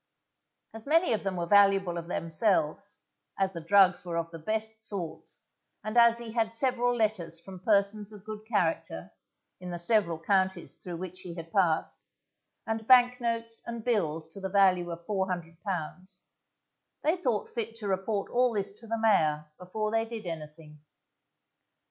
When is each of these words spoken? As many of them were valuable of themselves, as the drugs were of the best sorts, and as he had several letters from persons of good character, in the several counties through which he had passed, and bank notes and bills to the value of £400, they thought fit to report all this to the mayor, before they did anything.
As 0.73 0.87
many 0.87 1.13
of 1.13 1.21
them 1.23 1.35
were 1.35 1.45
valuable 1.45 1.95
of 1.95 2.07
themselves, 2.07 2.97
as 3.37 3.53
the 3.53 3.61
drugs 3.61 4.03
were 4.03 4.17
of 4.17 4.31
the 4.31 4.39
best 4.39 4.83
sorts, 4.83 5.43
and 5.83 5.95
as 5.95 6.17
he 6.17 6.31
had 6.31 6.55
several 6.55 6.95
letters 6.95 7.39
from 7.39 7.59
persons 7.59 8.11
of 8.11 8.25
good 8.25 8.43
character, 8.47 9.11
in 9.59 9.69
the 9.69 9.77
several 9.77 10.17
counties 10.17 10.81
through 10.81 10.97
which 10.97 11.19
he 11.19 11.35
had 11.35 11.53
passed, 11.53 12.03
and 12.65 12.87
bank 12.87 13.21
notes 13.21 13.61
and 13.67 13.85
bills 13.85 14.27
to 14.29 14.39
the 14.41 14.49
value 14.49 14.89
of 14.89 15.05
£400, 15.05 16.21
they 17.03 17.15
thought 17.15 17.47
fit 17.53 17.75
to 17.75 17.87
report 17.87 18.27
all 18.31 18.53
this 18.55 18.73
to 18.79 18.87
the 18.87 18.97
mayor, 18.97 19.45
before 19.59 19.91
they 19.91 20.05
did 20.05 20.25
anything. 20.25 20.79